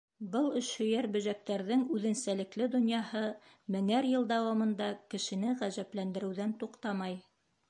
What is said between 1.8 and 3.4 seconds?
үҙенсәлекле донъяһы